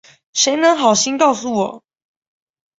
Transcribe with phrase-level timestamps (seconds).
[0.33, 1.83] 谁能好心告诉我